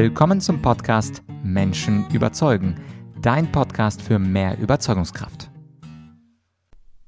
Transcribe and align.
Willkommen 0.00 0.40
zum 0.40 0.62
Podcast 0.62 1.24
Menschen 1.42 2.08
überzeugen, 2.12 2.76
dein 3.20 3.50
Podcast 3.50 4.00
für 4.00 4.20
mehr 4.20 4.56
Überzeugungskraft. 4.56 5.50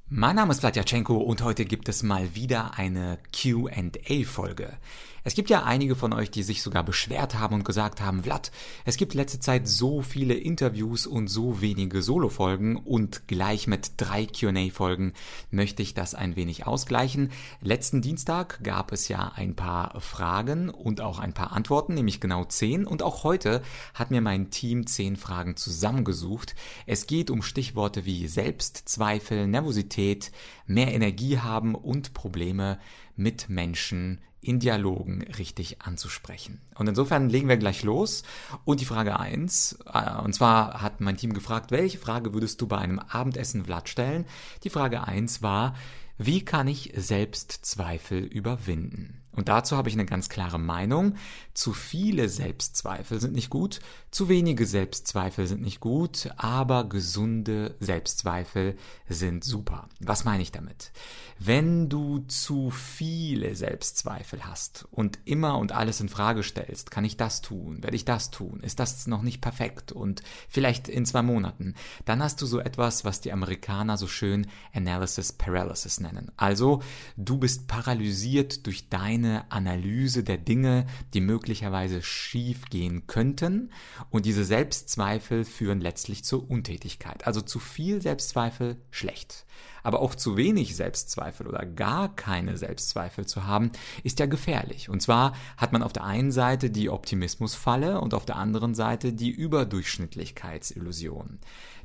Mein 0.09 0.35
Name 0.35 0.51
ist 0.51 0.59
Vladyachenko 0.59 1.17
und 1.19 1.45
heute 1.45 1.67
gibt 1.67 1.89
es 1.89 2.03
mal 2.03 2.35
wieder 2.35 2.77
eine 2.79 3.19
QA-Folge. 3.33 4.77
Es 5.23 5.35
gibt 5.35 5.51
ja 5.51 5.65
einige 5.65 5.97
von 5.97 6.13
euch, 6.13 6.31
die 6.31 6.43
sich 6.43 6.63
sogar 6.63 6.83
beschwert 6.83 7.39
haben 7.39 7.57
und 7.57 7.65
gesagt 7.65 8.01
haben, 8.01 8.23
Vlad, 8.23 8.51
es 8.87 8.97
gibt 8.97 9.13
letzte 9.13 9.39
Zeit 9.39 9.69
so 9.69 10.01
viele 10.01 10.35
Interviews 10.35 11.07
und 11.07 11.29
so 11.29 11.61
wenige 11.61 12.01
Solo-Folgen 12.01 12.77
und 12.77 13.29
gleich 13.29 13.67
mit 13.67 13.93
drei 13.99 14.27
Q&A-Folgen 14.27 15.13
möchte 15.51 15.83
ich 15.83 15.93
das 15.93 16.15
ein 16.15 16.37
wenig 16.37 16.67
ausgleichen. 16.67 17.31
Letzten 17.61 18.01
Dienstag 18.01 18.63
gab 18.63 18.93
es 18.93 19.09
ja 19.09 19.33
ein 19.35 19.55
paar 19.55 20.01
Fragen 20.01 20.71
und 20.71 21.03
auch 21.03 21.19
ein 21.19 21.35
paar 21.35 21.53
Antworten, 21.53 21.95
nämlich 21.95 22.21
genau 22.21 22.45
zehn 22.45 22.87
und 22.87 23.03
auch 23.03 23.23
heute 23.23 23.63
hat 23.93 24.11
mir 24.11 24.23
mein 24.23 24.51
Team 24.51 24.87
zehn 24.87 25.17
Fragen 25.17 25.57
zusammengesucht. 25.57 26.55
Es 26.87 27.07
geht 27.07 27.31
um 27.31 27.43
Stichworte 27.43 28.07
wie 28.07 28.27
Selbstzweifel, 28.27 29.47
Nervosität, 29.47 30.33
mehr 30.67 30.95
Energie 30.95 31.39
haben 31.39 31.75
und 31.75 32.15
Probleme 32.15 32.79
mit 33.17 33.51
Menschen 33.51 34.21
in 34.41 34.59
Dialogen 34.59 35.23
richtig 35.39 35.83
anzusprechen. 35.83 36.61
Und 36.75 36.89
insofern 36.89 37.29
legen 37.29 37.49
wir 37.49 37.57
gleich 37.57 37.83
los. 37.83 38.23
Und 38.65 38.81
die 38.81 38.87
Frage 38.87 39.19
eins, 39.19 39.79
äh, 39.93 40.21
und 40.23 40.35
zwar 40.35 40.83
hat 40.83 41.01
mein 41.01 41.17
Team 41.17 41.33
gefragt, 41.33 41.71
welche 41.71 41.99
Frage 41.99 42.33
würdest 42.33 42.61
du 42.61 42.67
bei 42.67 42.79
einem 42.79 42.99
Abendessen 42.99 43.65
Vlad 43.65 43.89
stellen? 43.89 44.27
Die 44.65 44.71
Frage 44.71 45.05
eins 45.05 45.43
war, 45.43 45.75
wie 46.17 46.45
kann 46.45 46.69
ich 46.69 46.93
Selbstzweifel 46.97 48.25
überwinden? 48.25 49.20
Und 49.33 49.49
dazu 49.49 49.77
habe 49.77 49.89
ich 49.89 49.95
eine 49.95 50.07
ganz 50.07 50.29
klare 50.29 50.59
Meinung. 50.59 51.15
Zu 51.55 51.73
viele 51.73 52.29
Selbstzweifel 52.29 53.21
sind 53.21 53.33
nicht 53.35 53.51
gut, 53.51 53.81
zu 54.11 54.29
wenige 54.29 54.67
Selbstzweifel 54.67 55.47
sind 55.47 55.63
nicht 55.63 55.79
gut, 55.79 56.31
aber 56.37 56.89
gesunde 56.89 57.77
Selbstzweifel 57.79 58.77
sind 59.09 59.45
super. 59.45 59.89
Was 60.01 60.25
meine 60.25 60.43
ich 60.43 60.51
damit? 60.51 60.91
Wenn 61.39 61.89
du 61.89 62.19
zu 62.27 62.71
viele 62.71 63.55
Selbstzweifel 63.55 64.45
hast 64.45 64.87
und 64.91 65.21
immer 65.25 65.59
und 65.59 65.73
alles 65.73 66.01
in 66.01 66.09
Frage 66.09 66.43
stellst, 66.43 66.91
kann 66.91 67.05
ich 67.05 67.17
das 67.17 67.41
tun, 67.41 67.83
werde 67.83 67.97
ich 67.97 68.05
das 68.05 68.31
tun, 68.31 68.61
ist 68.63 68.81
das 68.81 69.07
noch 69.07 69.23
nicht 69.23 69.41
perfekt 69.41 69.93
und 69.93 70.23
vielleicht 70.49 70.89
in 70.89 71.07
zwei 71.07 71.23
Monaten, 71.23 71.75
dann 72.05 72.23
hast 72.23 72.43
du 72.43 72.47
so 72.47 72.59
etwas, 72.59 73.05
was 73.05 73.21
die 73.21 73.33
Amerikaner 73.33 73.97
so 73.97 74.09
schön 74.09 74.49
Analysis 74.75 75.33
Paralysis 75.33 76.01
nennen. 76.01 76.33
Also 76.37 76.83
du 77.17 77.39
bist 77.39 77.69
paralysiert 77.69 78.67
durch 78.67 78.89
dein 78.89 79.20
eine 79.25 79.51
Analyse 79.51 80.25
der 80.25 80.39
Dinge, 80.39 80.87
die 81.15 81.21
möglicherweise 81.21 82.03
schief 82.03 82.65
gehen 82.71 83.07
könnten. 83.07 83.71
Und 84.11 84.27
diese 84.27 84.45
Selbstzweifel 84.45 85.45
führen 85.45 85.81
letztlich 85.81 86.25
zur 86.25 86.51
Untätigkeit. 86.51 87.27
Also 87.27 87.41
zu 87.41 87.59
viel 87.59 88.03
Selbstzweifel 88.03 88.77
schlecht. 88.91 89.47
Aber 89.83 90.01
auch 90.01 90.15
zu 90.15 90.37
wenig 90.37 90.77
Selbstzweifel 90.77 91.47
oder 91.47 91.65
gar 91.65 92.15
keine 92.15 92.59
Selbstzweifel 92.59 93.27
zu 93.27 93.47
haben, 93.47 93.73
ist 94.03 94.21
ja 94.21 94.27
gefährlich. 94.27 94.89
Und 94.89 95.01
zwar 95.01 95.35
hat 95.57 95.73
man 95.73 95.83
auf 95.83 95.93
der 95.93 96.05
einen 96.05 96.31
Seite 96.33 96.71
die 96.71 96.91
Optimismusfalle 96.91 98.01
und 98.01 98.15
auf 98.15 98.27
der 98.27 98.37
anderen 98.37 98.75
Seite 98.75 99.13
die 99.13 99.31
Überdurchschnittlichkeitsillusion. 99.31 101.39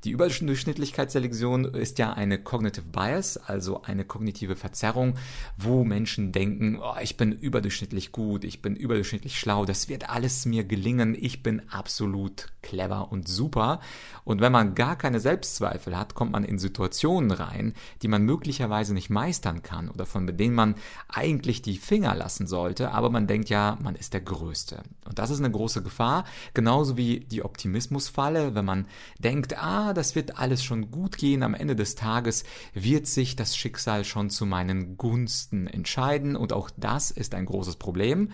Die 0.03 0.11
Überdurchschnittlichkeitsselektion 0.11 1.65
ist 1.65 1.99
ja 1.99 2.13
eine 2.13 2.37
Cognitive 2.39 2.85
Bias, 2.85 3.37
also 3.37 3.81
eine 3.83 4.05
kognitive 4.05 4.55
Verzerrung, 4.55 5.15
wo 5.57 5.83
Menschen 5.83 6.31
denken, 6.31 6.79
oh, 6.81 6.95
ich 7.01 7.17
bin 7.17 7.31
überdurchschnittlich 7.31 8.11
gut, 8.11 8.43
ich 8.43 8.61
bin 8.61 8.75
überdurchschnittlich 8.75 9.39
schlau, 9.39 9.65
das 9.65 9.89
wird 9.89 10.09
alles 10.09 10.45
mir 10.45 10.63
gelingen, 10.63 11.15
ich 11.19 11.43
bin 11.43 11.61
absolut 11.69 12.47
clever 12.65 13.11
und 13.11 13.29
super. 13.29 13.79
Und 14.25 14.41
wenn 14.41 14.51
man 14.51 14.73
gar 14.75 14.97
keine 14.97 15.19
Selbstzweifel 15.19 15.97
hat, 15.97 16.15
kommt 16.15 16.31
man 16.31 16.43
in 16.43 16.57
Situationen 16.57 17.31
rein, 17.31 17.73
die 18.01 18.07
man 18.07 18.23
möglicherweise 18.23 18.93
nicht 18.93 19.09
meistern 19.09 19.61
kann 19.61 19.89
oder 19.89 20.05
von 20.05 20.25
denen 20.25 20.55
man 20.55 20.75
eigentlich 21.07 21.61
die 21.61 21.77
Finger 21.77 22.15
lassen 22.15 22.47
sollte, 22.47 22.91
aber 22.91 23.09
man 23.11 23.27
denkt 23.27 23.49
ja, 23.49 23.77
man 23.81 23.95
ist 23.95 24.13
der 24.13 24.21
Größte. 24.21 24.81
Und 25.07 25.19
das 25.19 25.29
ist 25.29 25.39
eine 25.39 25.51
große 25.51 25.83
Gefahr, 25.83 26.25
genauso 26.55 26.97
wie 26.97 27.19
die 27.19 27.45
Optimismusfalle, 27.45 28.55
wenn 28.55 28.65
man 28.65 28.87
denkt, 29.19 29.61
ah, 29.61 29.93
das 29.93 30.15
wird 30.15 30.39
alles 30.39 30.63
schon 30.63 30.89
gut 30.89 31.17
gehen, 31.17 31.43
am 31.43 31.53
Ende 31.53 31.75
des 31.75 31.93
Tages 31.93 32.43
wird 32.73 33.05
sich 33.05 33.35
das 33.35 33.55
Schicksal 33.55 34.03
schon 34.05 34.31
zu 34.31 34.47
meinen 34.47 34.97
Gunsten 34.97 35.67
entscheiden 35.67 36.35
und 36.35 36.51
auch 36.51 36.71
das 36.75 37.11
ist 37.11 37.35
ein 37.35 37.45
großes 37.45 37.75
Problem, 37.75 38.31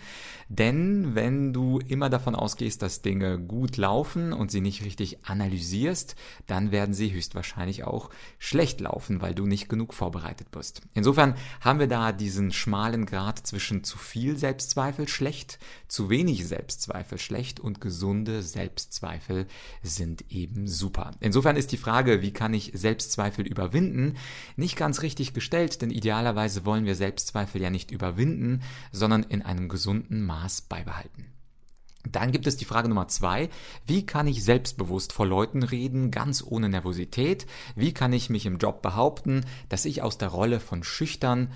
denn 0.48 1.16
wenn 1.16 1.52
du 1.52 1.80
immer 1.80 2.10
davon 2.10 2.36
ausgehst, 2.36 2.82
dass 2.82 3.02
Dinge 3.02 3.38
gut 3.40 3.76
laufen 3.76 4.21
und 4.34 4.52
sie 4.52 4.62
nicht 4.62 4.84
richtig 4.86 5.26
analysierst, 5.26 6.16
dann 6.48 6.72
werden 6.72 6.94
sie 6.94 7.12
höchstwahrscheinlich 7.12 7.84
auch 7.84 8.10
schlecht 8.40 8.80
laufen, 8.80 9.22
weil 9.22 9.34
du 9.34 9.46
nicht 9.46 9.70
genug 9.70 9.94
vorbereitet 9.94 10.52
bist. 10.52 10.82
Insofern 10.94 11.36
haben 11.60 11.80
wir 11.80 11.88
da 11.88 12.12
diesen 12.12 12.52
schmalen 12.52 13.06
Grad 13.06 13.46
zwischen 13.46 13.84
zu 13.84 13.98
viel 13.98 14.38
Selbstzweifel 14.38 15.08
schlecht, 15.08 15.60
zu 15.88 16.10
wenig 16.10 16.48
Selbstzweifel 16.48 17.18
schlecht 17.18 17.60
und 17.60 17.82
gesunde 17.82 18.44
Selbstzweifel 18.44 19.48
sind 19.82 20.26
eben 20.30 20.68
super. 20.68 21.12
Insofern 21.20 21.56
ist 21.56 21.72
die 21.72 21.78
Frage, 21.78 22.22
wie 22.22 22.32
kann 22.32 22.54
ich 22.54 22.72
Selbstzweifel 22.74 23.46
überwinden, 23.46 24.18
nicht 24.56 24.78
ganz 24.78 25.02
richtig 25.02 25.34
gestellt, 25.34 25.82
denn 25.82 25.90
idealerweise 25.90 26.66
wollen 26.66 26.86
wir 26.86 26.96
Selbstzweifel 26.96 27.62
ja 27.62 27.70
nicht 27.70 27.92
überwinden, 27.92 28.62
sondern 28.92 29.24
in 29.24 29.42
einem 29.42 29.70
gesunden 29.70 30.26
Maß 30.26 30.62
beibehalten. 30.62 31.28
Dann 32.10 32.32
gibt 32.32 32.48
es 32.48 32.58
die 32.58 32.66
Frage 32.66 32.90
Nummer 32.90 33.08
zwei. 33.08 33.50
Wie 33.86 34.06
kann 34.06 34.28
ich 34.28 34.44
selbstbewusst 34.44 35.14
vor 35.14 35.28
Leuten 35.28 35.64
reden, 35.64 36.12
ganz 36.12 36.44
ohne 36.46 36.70
Nervosität? 36.70 37.46
Wie 37.76 37.94
kann 37.94 38.14
ich 38.14 38.30
mich 38.30 38.46
im 38.46 38.58
Job 38.58 38.82
behaupten, 38.82 39.46
dass 39.70 39.86
ich 39.86 40.02
aus 40.02 40.18
der 40.18 40.30
Rolle 40.30 40.60
von 40.60 40.84
schüchtern 40.84 41.52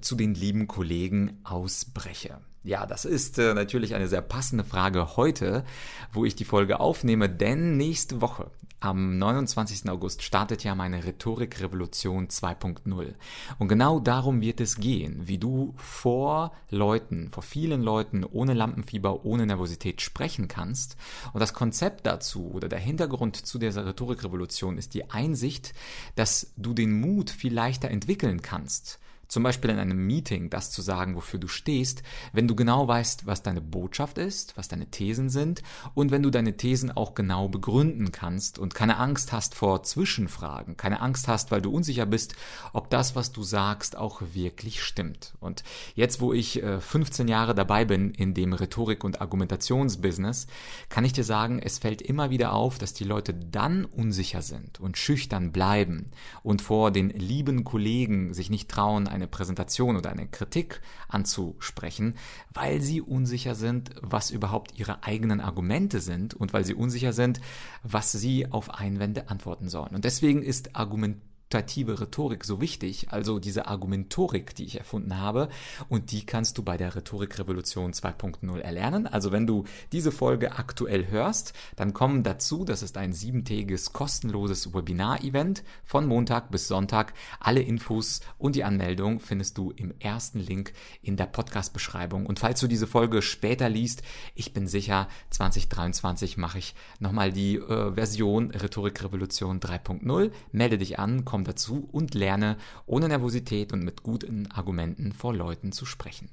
zu 0.00 0.16
den 0.16 0.34
lieben 0.34 0.66
Kollegen 0.66 1.40
ausbreche? 1.44 2.40
Ja, 2.66 2.84
das 2.84 3.04
ist 3.04 3.38
äh, 3.38 3.54
natürlich 3.54 3.94
eine 3.94 4.08
sehr 4.08 4.22
passende 4.22 4.64
Frage 4.64 5.16
heute, 5.16 5.64
wo 6.12 6.24
ich 6.24 6.34
die 6.34 6.44
Folge 6.44 6.80
aufnehme, 6.80 7.28
denn 7.28 7.76
nächste 7.76 8.20
Woche, 8.20 8.50
am 8.80 9.18
29. 9.18 9.88
August, 9.88 10.24
startet 10.24 10.64
ja 10.64 10.74
meine 10.74 11.04
Rhetorikrevolution 11.04 12.26
2.0. 12.26 13.14
Und 13.60 13.68
genau 13.68 14.00
darum 14.00 14.40
wird 14.40 14.60
es 14.60 14.78
gehen, 14.78 15.28
wie 15.28 15.38
du 15.38 15.74
vor 15.76 16.50
Leuten, 16.68 17.30
vor 17.30 17.44
vielen 17.44 17.82
Leuten 17.82 18.24
ohne 18.24 18.52
Lampenfieber, 18.52 19.24
ohne 19.24 19.46
Nervosität 19.46 20.00
sprechen 20.00 20.48
kannst. 20.48 20.96
Und 21.32 21.38
das 21.38 21.54
Konzept 21.54 22.04
dazu 22.04 22.50
oder 22.50 22.68
der 22.68 22.80
Hintergrund 22.80 23.36
zu 23.36 23.60
dieser 23.60 23.86
Rhetorikrevolution 23.86 24.76
ist 24.76 24.94
die 24.94 25.08
Einsicht, 25.08 25.72
dass 26.16 26.52
du 26.56 26.74
den 26.74 27.00
Mut 27.00 27.30
viel 27.30 27.54
leichter 27.54 27.92
entwickeln 27.92 28.42
kannst 28.42 28.98
zum 29.28 29.42
Beispiel 29.42 29.70
in 29.70 29.78
einem 29.78 30.06
Meeting 30.06 30.50
das 30.50 30.70
zu 30.70 30.82
sagen, 30.82 31.16
wofür 31.16 31.40
du 31.40 31.48
stehst, 31.48 32.02
wenn 32.32 32.48
du 32.48 32.54
genau 32.54 32.86
weißt, 32.86 33.26
was 33.26 33.42
deine 33.42 33.60
Botschaft 33.60 34.18
ist, 34.18 34.56
was 34.56 34.68
deine 34.68 34.86
Thesen 34.86 35.30
sind 35.30 35.62
und 35.94 36.10
wenn 36.10 36.22
du 36.22 36.30
deine 36.30 36.56
Thesen 36.56 36.90
auch 36.90 37.14
genau 37.14 37.48
begründen 37.48 38.12
kannst 38.12 38.58
und 38.58 38.74
keine 38.74 38.98
Angst 38.98 39.32
hast 39.32 39.54
vor 39.54 39.82
Zwischenfragen, 39.82 40.76
keine 40.76 41.00
Angst 41.00 41.28
hast, 41.28 41.50
weil 41.50 41.62
du 41.62 41.70
unsicher 41.70 42.06
bist, 42.06 42.34
ob 42.72 42.90
das, 42.90 43.16
was 43.16 43.32
du 43.32 43.42
sagst, 43.42 43.96
auch 43.96 44.22
wirklich 44.32 44.82
stimmt. 44.82 45.34
Und 45.40 45.64
jetzt, 45.94 46.20
wo 46.20 46.32
ich 46.32 46.62
15 46.62 47.26
äh, 47.26 47.30
Jahre 47.30 47.54
dabei 47.54 47.84
bin 47.84 48.12
in 48.12 48.34
dem 48.34 48.52
Rhetorik- 48.52 49.04
und 49.04 49.20
Argumentationsbusiness, 49.20 50.46
kann 50.88 51.04
ich 51.04 51.12
dir 51.12 51.24
sagen, 51.24 51.58
es 51.58 51.78
fällt 51.78 52.02
immer 52.02 52.30
wieder 52.30 52.52
auf, 52.52 52.78
dass 52.78 52.94
die 52.94 53.04
Leute 53.04 53.34
dann 53.34 53.84
unsicher 53.84 54.42
sind 54.42 54.80
und 54.80 54.98
schüchtern 54.98 55.52
bleiben 55.52 56.10
und 56.42 56.62
vor 56.62 56.90
den 56.90 57.10
lieben 57.10 57.64
Kollegen 57.64 58.34
sich 58.34 58.50
nicht 58.50 58.68
trauen, 58.68 59.08
eine 59.16 59.26
Präsentation 59.26 59.96
oder 59.96 60.10
eine 60.10 60.28
Kritik 60.28 60.80
anzusprechen, 61.08 62.14
weil 62.54 62.80
sie 62.80 63.00
unsicher 63.00 63.54
sind, 63.54 63.90
was 64.00 64.30
überhaupt 64.30 64.78
ihre 64.78 65.02
eigenen 65.02 65.40
Argumente 65.40 66.00
sind 66.00 66.34
und 66.34 66.52
weil 66.52 66.64
sie 66.64 66.74
unsicher 66.74 67.12
sind, 67.12 67.40
was 67.82 68.12
sie 68.12 68.50
auf 68.52 68.70
Einwände 68.70 69.28
antworten 69.28 69.68
sollen. 69.68 69.94
Und 69.94 70.04
deswegen 70.04 70.42
ist 70.42 70.76
Argument 70.76 71.16
argumentative 71.46 72.00
Rhetorik 72.00 72.44
so 72.44 72.60
wichtig, 72.60 73.08
also 73.10 73.38
diese 73.38 73.66
Argumentorik, 73.66 74.54
die 74.54 74.64
ich 74.64 74.78
erfunden 74.78 75.18
habe. 75.18 75.48
Und 75.88 76.10
die 76.10 76.26
kannst 76.26 76.58
du 76.58 76.62
bei 76.62 76.76
der 76.76 76.94
Rhetorikrevolution 76.96 77.92
2.0 77.92 78.58
erlernen. 78.58 79.06
Also 79.06 79.32
wenn 79.32 79.46
du 79.46 79.64
diese 79.92 80.12
Folge 80.12 80.52
aktuell 80.52 81.08
hörst, 81.08 81.52
dann 81.76 81.92
kommen 81.94 82.22
dazu, 82.22 82.64
das 82.64 82.82
ist 82.82 82.96
ein 82.96 83.12
siebentägiges 83.12 83.92
kostenloses 83.92 84.74
Webinar-Event 84.74 85.62
von 85.84 86.06
Montag 86.06 86.50
bis 86.50 86.68
Sonntag. 86.68 87.14
Alle 87.40 87.62
Infos 87.62 88.20
und 88.38 88.56
die 88.56 88.64
Anmeldung 88.64 89.20
findest 89.20 89.56
du 89.56 89.70
im 89.70 89.94
ersten 90.00 90.40
Link 90.40 90.72
in 91.02 91.16
der 91.16 91.26
Podcast-Beschreibung. 91.26 92.26
Und 92.26 92.40
falls 92.40 92.60
du 92.60 92.66
diese 92.66 92.86
Folge 92.86 93.22
später 93.22 93.68
liest, 93.68 94.02
ich 94.34 94.52
bin 94.52 94.66
sicher, 94.66 95.08
2023 95.30 96.36
mache 96.36 96.58
ich 96.58 96.74
nochmal 96.98 97.32
die 97.32 97.56
äh, 97.56 97.92
Version 97.92 98.50
Rhetorikrevolution 98.50 99.60
3.0. 99.60 100.32
Melde 100.52 100.78
dich 100.78 100.98
an, 100.98 101.24
komm 101.24 101.45
dazu 101.46 101.88
und 101.92 102.14
lerne 102.14 102.56
ohne 102.86 103.08
Nervosität 103.08 103.72
und 103.72 103.84
mit 103.84 104.02
guten 104.02 104.50
Argumenten 104.50 105.12
vor 105.12 105.34
Leuten 105.34 105.72
zu 105.72 105.86
sprechen. 105.86 106.30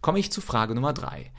Komme 0.00 0.18
ich 0.18 0.32
zu 0.32 0.40
Frage 0.40 0.74
Nummer 0.74 0.92
drei. 0.92 1.32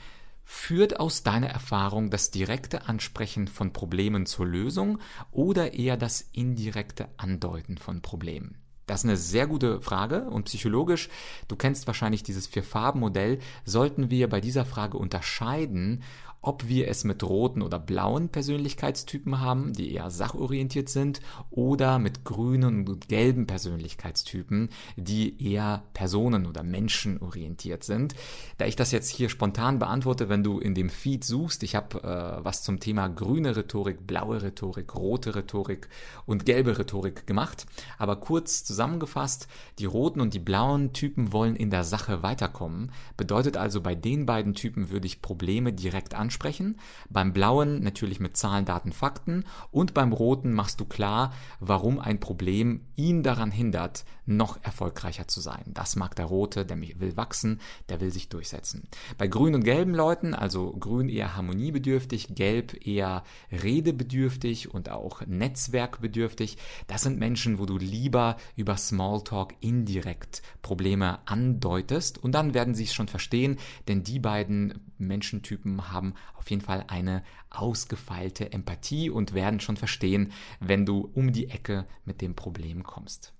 Führt 0.44 0.98
aus 0.98 1.22
deiner 1.22 1.48
Erfahrung 1.48 2.10
das 2.10 2.30
direkte 2.30 2.88
Ansprechen 2.88 3.48
von 3.48 3.72
Problemen 3.72 4.24
zur 4.24 4.46
Lösung 4.46 4.98
oder 5.30 5.74
eher 5.74 5.96
das 5.96 6.22
indirekte 6.32 7.08
Andeuten 7.18 7.76
von 7.76 8.00
Problemen? 8.00 8.56
Das 8.86 9.00
ist 9.00 9.04
eine 9.04 9.18
sehr 9.18 9.46
gute 9.46 9.82
Frage 9.82 10.22
und 10.30 10.44
psychologisch, 10.46 11.10
du 11.46 11.56
kennst 11.56 11.86
wahrscheinlich 11.86 12.22
dieses 12.22 12.46
Vier-Farben-Modell, 12.46 13.38
sollten 13.66 14.08
wir 14.08 14.30
bei 14.30 14.40
dieser 14.40 14.64
Frage 14.64 14.96
unterscheiden, 14.96 16.02
ob 16.40 16.68
wir 16.68 16.88
es 16.88 17.04
mit 17.04 17.22
roten 17.22 17.62
oder 17.62 17.78
blauen 17.78 18.28
Persönlichkeitstypen 18.28 19.40
haben, 19.40 19.72
die 19.72 19.92
eher 19.92 20.10
sachorientiert 20.10 20.88
sind, 20.88 21.20
oder 21.50 21.98
mit 21.98 22.24
grünen 22.24 22.86
und 22.86 23.08
gelben 23.08 23.46
Persönlichkeitstypen, 23.46 24.68
die 24.96 25.52
eher 25.52 25.82
personen- 25.94 26.46
oder 26.46 26.62
menschenorientiert 26.62 27.82
sind. 27.82 28.14
Da 28.56 28.66
ich 28.66 28.76
das 28.76 28.92
jetzt 28.92 29.08
hier 29.08 29.28
spontan 29.28 29.78
beantworte, 29.78 30.28
wenn 30.28 30.44
du 30.44 30.60
in 30.60 30.74
dem 30.74 30.90
Feed 30.90 31.24
suchst, 31.24 31.62
ich 31.64 31.74
habe 31.74 32.02
äh, 32.02 32.44
was 32.44 32.62
zum 32.62 32.78
Thema 32.78 33.08
grüne 33.08 33.56
Rhetorik, 33.56 34.06
blaue 34.06 34.40
Rhetorik, 34.40 34.94
rote 34.94 35.34
Rhetorik 35.34 35.88
und 36.24 36.46
gelbe 36.46 36.78
Rhetorik 36.78 37.26
gemacht. 37.26 37.66
Aber 37.98 38.16
kurz 38.16 38.62
zusammengefasst, 38.64 39.48
die 39.80 39.86
roten 39.86 40.20
und 40.20 40.34
die 40.34 40.38
blauen 40.38 40.92
Typen 40.92 41.32
wollen 41.32 41.56
in 41.56 41.70
der 41.70 41.84
Sache 41.84 42.22
weiterkommen. 42.22 42.92
Bedeutet 43.16 43.56
also, 43.56 43.80
bei 43.80 43.96
den 43.96 44.24
beiden 44.24 44.54
Typen 44.54 44.90
würde 44.90 45.06
ich 45.06 45.20
Probleme 45.20 45.72
direkt 45.72 46.14
ansprechen 46.14 46.27
ansprechen. 46.28 46.76
Beim 47.08 47.32
blauen 47.32 47.82
natürlich 47.82 48.20
mit 48.20 48.36
Zahlen, 48.36 48.66
Daten, 48.66 48.92
Fakten. 48.92 49.44
Und 49.70 49.94
beim 49.94 50.12
roten 50.12 50.52
machst 50.52 50.78
du 50.78 50.84
klar, 50.84 51.32
warum 51.58 51.98
ein 51.98 52.20
Problem 52.20 52.82
ihn 52.96 53.22
daran 53.22 53.50
hindert, 53.50 54.04
noch 54.28 54.62
erfolgreicher 54.62 55.26
zu 55.26 55.40
sein. 55.40 55.64
Das 55.66 55.96
mag 55.96 56.14
der 56.14 56.26
rote, 56.26 56.66
der 56.66 56.78
will 56.80 57.16
wachsen, 57.16 57.60
der 57.88 58.00
will 58.00 58.12
sich 58.12 58.28
durchsetzen. 58.28 58.86
Bei 59.16 59.26
grün 59.26 59.54
und 59.54 59.64
gelben 59.64 59.94
Leuten, 59.94 60.34
also 60.34 60.72
grün 60.72 61.08
eher 61.08 61.34
harmoniebedürftig, 61.34 62.34
gelb 62.34 62.86
eher 62.86 63.24
redebedürftig 63.50 64.72
und 64.72 64.90
auch 64.90 65.22
netzwerkbedürftig, 65.26 66.58
das 66.86 67.02
sind 67.02 67.18
Menschen, 67.18 67.58
wo 67.58 67.66
du 67.66 67.78
lieber 67.78 68.36
über 68.54 68.76
Smalltalk 68.76 69.54
indirekt 69.60 70.42
Probleme 70.62 71.20
andeutest 71.26 72.18
und 72.18 72.32
dann 72.32 72.52
werden 72.52 72.74
sie 72.74 72.84
es 72.84 72.94
schon 72.94 73.08
verstehen, 73.08 73.58
denn 73.88 74.04
die 74.04 74.18
beiden 74.18 74.92
Menschentypen 74.98 75.90
haben 75.90 76.14
auf 76.34 76.50
jeden 76.50 76.62
Fall 76.62 76.84
eine 76.88 77.22
ausgefeilte 77.50 78.52
Empathie 78.52 79.08
und 79.08 79.32
werden 79.32 79.60
schon 79.60 79.76
verstehen, 79.76 80.32
wenn 80.60 80.84
du 80.84 81.10
um 81.14 81.32
die 81.32 81.48
Ecke 81.48 81.86
mit 82.04 82.20
dem 82.20 82.34
Problem 82.34 82.82
kommst. 82.82 83.32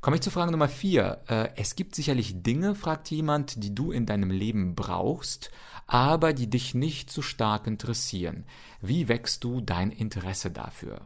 Komme 0.00 0.16
ich 0.16 0.22
zur 0.22 0.32
Frage 0.32 0.50
Nummer 0.50 0.68
vier. 0.68 1.22
Äh, 1.28 1.48
es 1.56 1.76
gibt 1.76 1.94
sicherlich 1.94 2.42
Dinge, 2.42 2.74
fragt 2.74 3.10
jemand, 3.10 3.62
die 3.62 3.74
du 3.74 3.92
in 3.92 4.06
deinem 4.06 4.30
Leben 4.30 4.74
brauchst, 4.74 5.50
aber 5.86 6.32
die 6.32 6.48
dich 6.48 6.74
nicht 6.74 7.10
so 7.10 7.22
stark 7.22 7.66
interessieren. 7.66 8.44
Wie 8.80 9.08
wächst 9.08 9.44
du 9.44 9.60
dein 9.60 9.90
Interesse 9.90 10.50
dafür? 10.50 11.00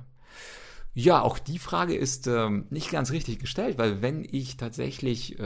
Ja, 0.97 1.23
auch 1.23 1.41
die 1.41 1.59
Frage 1.59 1.97
ist 1.97 2.29
ähm, 2.29 2.67
nicht 2.71 2.89
ganz 2.93 3.11
richtig 3.11 3.41
gestellt, 3.41 3.79
weil 3.79 4.01
wenn 4.01 4.25
ich 4.31 4.57
tatsächlich 4.57 5.37
äh, 5.41 5.43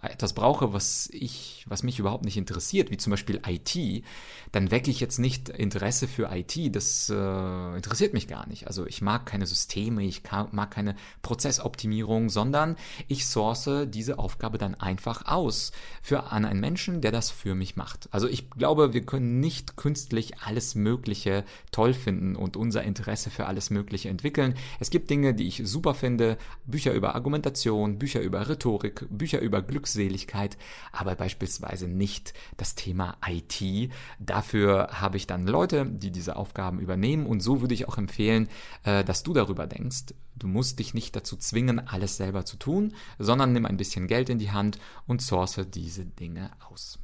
etwas 0.00 0.32
brauche, 0.32 0.72
was 0.72 1.08
ich, 1.12 1.64
was 1.68 1.82
mich 1.82 1.98
überhaupt 1.98 2.24
nicht 2.24 2.36
interessiert, 2.36 2.88
wie 2.92 2.96
zum 2.96 3.10
Beispiel 3.10 3.42
IT, 3.44 4.04
dann 4.52 4.70
wecke 4.70 4.92
ich 4.92 5.00
jetzt 5.00 5.18
nicht 5.18 5.48
Interesse 5.48 6.06
für 6.06 6.30
IT. 6.32 6.56
Das 6.76 7.10
äh, 7.10 7.74
interessiert 7.74 8.14
mich 8.14 8.28
gar 8.28 8.46
nicht. 8.46 8.68
Also 8.68 8.86
ich 8.86 9.02
mag 9.02 9.26
keine 9.26 9.44
Systeme, 9.44 10.04
ich 10.04 10.22
mag 10.52 10.70
keine 10.70 10.94
Prozessoptimierung, 11.22 12.28
sondern 12.28 12.76
ich 13.08 13.26
source 13.26 13.68
diese 13.88 14.20
Aufgabe 14.20 14.56
dann 14.56 14.76
einfach 14.76 15.26
aus 15.26 15.72
für 16.00 16.30
an 16.30 16.44
einen 16.44 16.60
Menschen, 16.60 17.00
der 17.00 17.10
das 17.10 17.32
für 17.32 17.56
mich 17.56 17.74
macht. 17.74 18.08
Also 18.12 18.28
ich 18.28 18.50
glaube, 18.50 18.92
wir 18.92 19.04
können 19.04 19.40
nicht 19.40 19.76
künstlich 19.76 20.38
alles 20.38 20.76
Mögliche 20.76 21.44
toll 21.72 21.92
finden 21.92 22.36
und 22.36 22.56
unser 22.56 22.84
Interesse 22.84 23.30
für 23.30 23.46
alles 23.46 23.70
Mögliche 23.70 24.08
entwickeln. 24.08 24.54
Es 24.78 24.90
gibt 24.90 25.10
Dinge, 25.10 25.34
die 25.34 25.46
ich 25.46 25.62
super 25.64 25.94
finde, 25.94 26.38
Bücher 26.66 26.92
über 26.92 27.14
Argumentation, 27.14 27.98
Bücher 27.98 28.20
über 28.20 28.48
Rhetorik, 28.48 29.06
Bücher 29.10 29.40
über 29.40 29.62
Glückseligkeit, 29.62 30.56
aber 30.92 31.14
beispielsweise 31.14 31.88
nicht 31.88 32.34
das 32.56 32.74
Thema 32.74 33.16
IT. 33.26 33.90
Dafür 34.18 34.88
habe 34.92 35.16
ich 35.16 35.26
dann 35.26 35.46
Leute, 35.46 35.86
die 35.86 36.10
diese 36.10 36.36
Aufgaben 36.36 36.80
übernehmen 36.80 37.26
und 37.26 37.40
so 37.40 37.60
würde 37.60 37.74
ich 37.74 37.88
auch 37.88 37.98
empfehlen, 37.98 38.48
äh, 38.84 39.04
dass 39.04 39.22
du 39.22 39.32
darüber 39.32 39.66
denkst. 39.66 40.14
Du 40.36 40.46
musst 40.46 40.78
dich 40.78 40.94
nicht 40.94 41.14
dazu 41.16 41.36
zwingen, 41.36 41.86
alles 41.86 42.16
selber 42.16 42.44
zu 42.44 42.56
tun, 42.56 42.94
sondern 43.18 43.52
nimm 43.52 43.66
ein 43.66 43.76
bisschen 43.76 44.06
Geld 44.06 44.30
in 44.30 44.38
die 44.38 44.52
Hand 44.52 44.78
und 45.06 45.20
source 45.20 45.60
diese 45.70 46.06
Dinge 46.06 46.50
aus. 46.70 46.98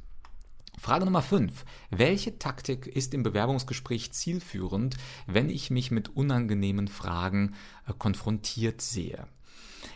Frage 0.79 1.05
Nummer 1.05 1.23
5. 1.23 1.65
Welche 1.89 2.37
Taktik 2.37 2.85
ist 2.85 3.15
im 3.15 3.23
Bewerbungsgespräch 3.23 4.11
zielführend, 4.11 4.95
wenn 5.25 5.49
ich 5.49 5.71
mich 5.71 5.89
mit 5.89 6.15
unangenehmen 6.15 6.87
Fragen 6.87 7.55
äh, 7.87 7.93
konfrontiert 7.97 8.81
sehe? 8.81 9.27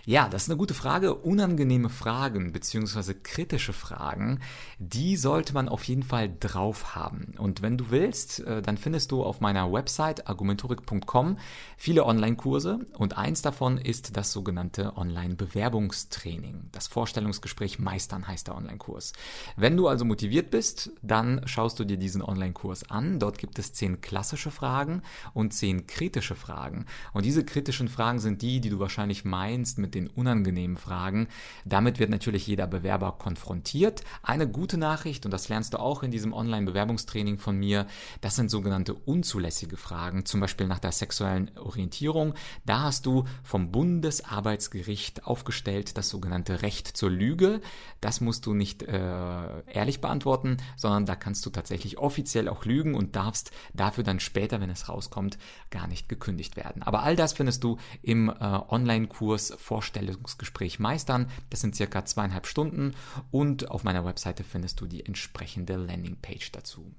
Ja, 0.06 0.27
das 0.27 0.44
ist 0.44 0.50
eine 0.50 0.57
gute 0.57 0.74
Frage. 0.74 1.13
Unangenehme 1.13 1.89
Fragen 1.89 2.53
beziehungsweise 2.53 3.13
kritische 3.13 3.71
Fragen, 3.71 4.39
die 4.80 5.15
sollte 5.15 5.53
man 5.53 5.69
auf 5.69 5.83
jeden 5.83 6.01
Fall 6.01 6.33
drauf 6.39 6.95
haben. 6.95 7.36
Und 7.38 7.62
wenn 7.62 7.77
du 7.77 7.92
willst, 7.92 8.39
äh, 8.39 8.63
dann 8.63 8.77
findest 8.77 9.12
du 9.12 9.24
auf 9.24 9.42
meiner 9.42 9.71
Website 9.71 10.27
argumentorik.com 10.27 11.38
viele 11.77 12.06
Online-Kurse 12.06 12.80
und 12.98 13.15
eins 13.18 13.44
davon 13.44 13.77
ist 13.77 14.18
das 14.18 14.31
sogenannte 14.31 14.98
Online-Bewerbungstraining. 14.98 16.69
Das 16.71 16.88
Vorstellungsgespräch 16.88 17.77
meistern 17.77 18.27
heißt 18.27 18.47
der 18.47 18.56
Online-Kurs. 18.56 19.13
Wenn 19.56 19.77
du 19.77 19.88
also 19.88 20.04
motiviert 20.04 20.50
bist, 20.50 20.92
dann 21.04 21.42
schaust 21.45 21.80
du 21.80 21.83
dir 21.83 21.97
diesen 21.97 22.24
Online-Kurs 22.24 22.89
an. 22.89 23.19
Dort 23.19 23.38
gibt 23.38 23.59
es 23.59 23.74
zehn 23.74 24.01
klassische 24.01 24.50
Fragen 24.50 25.04
und 25.36 25.54
zehn 25.54 25.86
kritische 25.86 26.36
Fragen. 26.36 26.88
Und 27.13 27.25
diese 27.25 27.45
kritischen 27.45 27.88
Fragen 27.88 28.19
sind 28.19 28.42
die, 28.42 28.62
die 28.62 28.71
du 28.71 28.80
wahrscheinlich 28.80 29.25
meinst 29.25 29.77
mit 29.77 29.90
den 29.91 30.07
unangenehmen 30.07 30.77
Fragen. 30.77 31.27
Damit 31.65 31.99
wird 31.99 32.09
natürlich 32.09 32.47
jeder 32.47 32.67
Bewerber 32.67 33.13
konfrontiert. 33.13 34.03
Eine 34.23 34.47
gute 34.47 34.77
Nachricht, 34.77 35.25
und 35.25 35.31
das 35.31 35.49
lernst 35.49 35.73
du 35.73 35.79
auch 35.79 36.03
in 36.03 36.11
diesem 36.11 36.33
Online-Bewerbungstraining 36.33 37.38
von 37.38 37.57
mir, 37.57 37.88
das 38.21 38.35
sind 38.35 38.49
sogenannte 38.49 38.93
unzulässige 38.93 39.77
Fragen, 39.77 40.25
zum 40.25 40.39
Beispiel 40.39 40.67
nach 40.67 40.79
der 40.79 40.91
sexuellen 40.91 41.51
Orientierung. 41.57 42.33
Da 42.65 42.81
hast 42.81 43.05
du 43.05 43.25
vom 43.43 43.71
Bundesarbeitsgericht 43.71 45.25
aufgestellt 45.25 45.97
das 45.97 46.09
sogenannte 46.09 46.61
Recht 46.61 46.87
zur 46.87 47.09
Lüge. 47.09 47.61
Das 47.99 48.21
musst 48.21 48.45
du 48.45 48.53
nicht 48.53 48.83
äh, 48.83 49.61
ehrlich 49.71 50.01
beantworten, 50.01 50.57
sondern 50.75 51.05
da 51.05 51.15
kannst 51.15 51.45
du 51.45 51.49
tatsächlich 51.49 51.97
offiziell 51.97 52.47
auch 52.47 52.65
lügen 52.65 52.95
und 52.95 53.15
darfst 53.15 53.51
dafür 53.73 54.04
dann 54.04 54.19
später, 54.19 54.61
wenn 54.61 54.69
es 54.69 54.89
rauskommt, 54.89 55.37
gar 55.69 55.87
nicht 55.87 56.09
gekündigt 56.09 56.56
werden. 56.56 56.81
Aber 56.83 57.04
all 57.04 57.16
das 57.16 57.33
findest 57.33 57.63
du 57.63 57.77
im 58.01 58.30
äh, 58.30 58.33
Online-Kurs 58.39 59.54
Vorstellungsgespräch 59.81 60.78
meistern. 60.78 61.28
Das 61.50 61.61
sind 61.61 61.76
circa 61.76 62.06
zweieinhalb 62.06 62.45
Stunden 62.45 62.94
und 63.31 63.71
auf 63.71 63.83
meiner 63.83 64.06
Webseite 64.06 64.44
findest 64.44 64.80
du 64.80 64.85
die 64.85 65.04
entsprechende 65.07 65.76
Landingpage 65.76 66.52
dazu. 66.52 66.94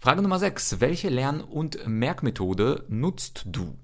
Frage 0.00 0.20
Nummer 0.20 0.40
6. 0.40 0.80
Welche 0.80 1.10
Lern- 1.10 1.40
und 1.40 1.86
Merkmethode 1.86 2.84
nutzt 2.88 3.44
du? 3.46 3.76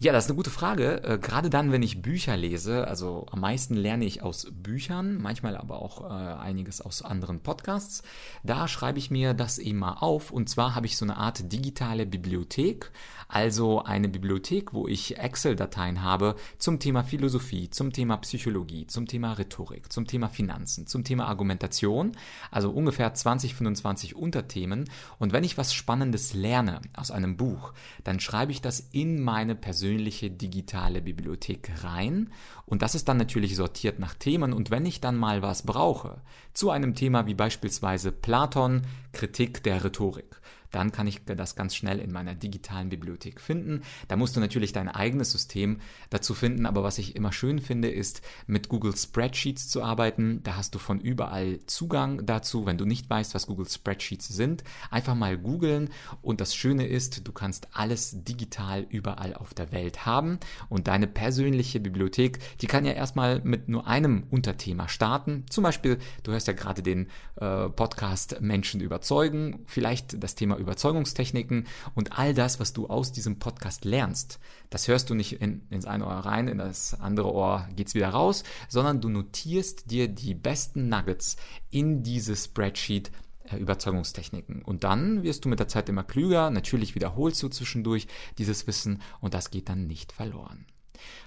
Ja, 0.00 0.12
das 0.12 0.24
ist 0.24 0.30
eine 0.30 0.36
gute 0.36 0.50
Frage. 0.50 1.04
Äh, 1.04 1.18
gerade 1.18 1.50
dann, 1.50 1.70
wenn 1.70 1.82
ich 1.82 2.02
Bücher 2.02 2.36
lese, 2.36 2.88
also 2.88 3.26
am 3.30 3.40
meisten 3.40 3.76
lerne 3.76 4.04
ich 4.04 4.22
aus 4.22 4.48
Büchern, 4.50 5.18
manchmal 5.22 5.56
aber 5.56 5.80
auch 5.80 6.02
äh, 6.02 6.12
einiges 6.12 6.80
aus 6.80 7.02
anderen 7.02 7.40
Podcasts. 7.40 8.02
Da 8.42 8.66
schreibe 8.66 8.98
ich 8.98 9.12
mir 9.12 9.34
das 9.34 9.56
immer 9.56 10.02
auf. 10.02 10.32
Und 10.32 10.48
zwar 10.48 10.74
habe 10.74 10.86
ich 10.86 10.96
so 10.96 11.04
eine 11.04 11.16
Art 11.16 11.52
digitale 11.52 12.06
Bibliothek, 12.06 12.90
also 13.28 13.84
eine 13.84 14.08
Bibliothek, 14.08 14.74
wo 14.74 14.88
ich 14.88 15.16
Excel-Dateien 15.18 16.02
habe 16.02 16.34
zum 16.58 16.80
Thema 16.80 17.04
Philosophie, 17.04 17.70
zum 17.70 17.92
Thema 17.92 18.16
Psychologie, 18.16 18.88
zum 18.88 19.06
Thema 19.06 19.34
Rhetorik, 19.34 19.92
zum 19.92 20.08
Thema 20.08 20.28
Finanzen, 20.28 20.88
zum 20.88 21.04
Thema 21.04 21.28
Argumentation, 21.28 22.12
also 22.50 22.70
ungefähr 22.70 23.14
20, 23.14 23.54
25 23.54 24.16
Unterthemen. 24.16 24.90
Und 25.20 25.32
wenn 25.32 25.44
ich 25.44 25.56
was 25.56 25.72
Spannendes 25.72 26.34
lerne 26.34 26.80
aus 26.94 27.12
einem 27.12 27.36
Buch, 27.36 27.72
dann 28.02 28.18
schreibe 28.18 28.50
ich 28.50 28.60
das 28.60 28.80
in 28.90 29.22
meine 29.22 29.54
persönliche 29.54 29.83
persönliche 29.84 30.30
digitale 30.30 31.02
Bibliothek 31.02 31.70
rein. 31.84 32.30
Und 32.64 32.80
das 32.80 32.94
ist 32.94 33.06
dann 33.06 33.18
natürlich 33.18 33.54
sortiert 33.54 33.98
nach 33.98 34.14
Themen. 34.14 34.54
Und 34.54 34.70
wenn 34.70 34.86
ich 34.86 35.02
dann 35.02 35.14
mal 35.14 35.42
was 35.42 35.66
brauche 35.66 36.22
zu 36.54 36.70
einem 36.70 36.94
Thema 36.94 37.26
wie 37.26 37.34
beispielsweise 37.34 38.10
Platon, 38.10 38.80
Kritik 39.12 39.62
der 39.62 39.84
Rhetorik, 39.84 40.40
dann 40.74 40.92
kann 40.92 41.06
ich 41.06 41.24
das 41.24 41.54
ganz 41.54 41.76
schnell 41.76 42.00
in 42.00 42.12
meiner 42.12 42.34
digitalen 42.34 42.88
Bibliothek 42.88 43.40
finden. 43.40 43.82
Da 44.08 44.16
musst 44.16 44.34
du 44.36 44.40
natürlich 44.40 44.72
dein 44.72 44.88
eigenes 44.88 45.30
System 45.30 45.78
dazu 46.10 46.34
finden, 46.34 46.66
aber 46.66 46.82
was 46.82 46.98
ich 46.98 47.14
immer 47.14 47.32
schön 47.32 47.60
finde, 47.60 47.88
ist 47.88 48.22
mit 48.46 48.68
Google 48.68 48.96
Spreadsheets 48.96 49.68
zu 49.68 49.82
arbeiten. 49.82 50.42
Da 50.42 50.56
hast 50.56 50.74
du 50.74 50.78
von 50.78 51.00
überall 51.00 51.60
Zugang 51.66 52.26
dazu. 52.26 52.66
Wenn 52.66 52.78
du 52.78 52.86
nicht 52.86 53.08
weißt, 53.08 53.34
was 53.34 53.46
Google 53.46 53.68
Spreadsheets 53.68 54.28
sind, 54.28 54.64
einfach 54.90 55.14
mal 55.14 55.38
googeln 55.38 55.90
und 56.22 56.40
das 56.40 56.54
Schöne 56.56 56.86
ist, 56.86 57.26
du 57.26 57.32
kannst 57.32 57.68
alles 57.72 58.24
digital 58.24 58.86
überall 58.88 59.34
auf 59.34 59.54
der 59.54 59.70
Welt 59.70 60.06
haben 60.06 60.38
und 60.68 60.88
deine 60.88 61.06
persönliche 61.06 61.78
Bibliothek, 61.78 62.38
die 62.60 62.66
kann 62.66 62.84
ja 62.84 62.92
erstmal 62.92 63.40
mit 63.44 63.68
nur 63.68 63.86
einem 63.86 64.24
Unterthema 64.30 64.88
starten. 64.88 65.44
Zum 65.48 65.62
Beispiel, 65.62 65.98
du 66.24 66.32
hörst 66.32 66.48
ja 66.48 66.52
gerade 66.52 66.82
den 66.82 67.08
äh, 67.36 67.68
Podcast 67.68 68.40
Menschen 68.40 68.80
überzeugen, 68.80 69.60
vielleicht 69.66 70.22
das 70.22 70.34
Thema 70.34 70.56
Überzeugungstechniken 70.64 71.66
und 71.94 72.18
all 72.18 72.34
das, 72.34 72.60
was 72.60 72.72
du 72.72 72.88
aus 72.88 73.12
diesem 73.12 73.38
Podcast 73.38 73.84
lernst, 73.84 74.38
das 74.70 74.88
hörst 74.88 75.10
du 75.10 75.14
nicht 75.14 75.40
in, 75.40 75.66
ins 75.70 75.86
eine 75.86 76.06
Ohr 76.06 76.12
rein, 76.12 76.48
in 76.48 76.58
das 76.58 77.00
andere 77.00 77.32
Ohr 77.32 77.68
geht's 77.76 77.94
wieder 77.94 78.08
raus, 78.08 78.44
sondern 78.68 79.00
du 79.00 79.08
notierst 79.08 79.90
dir 79.90 80.08
die 80.08 80.34
besten 80.34 80.88
Nuggets 80.88 81.36
in 81.70 82.02
dieses 82.02 82.44
Spreadsheet 82.46 83.10
äh, 83.44 83.56
Überzeugungstechniken. 83.56 84.62
Und 84.62 84.84
dann 84.84 85.22
wirst 85.22 85.44
du 85.44 85.48
mit 85.48 85.60
der 85.60 85.68
Zeit 85.68 85.88
immer 85.88 86.04
klüger. 86.04 86.50
Natürlich 86.50 86.94
wiederholst 86.94 87.42
du 87.42 87.48
zwischendurch 87.48 88.06
dieses 88.38 88.66
Wissen 88.66 89.02
und 89.20 89.34
das 89.34 89.50
geht 89.50 89.68
dann 89.68 89.86
nicht 89.86 90.12
verloren. 90.12 90.66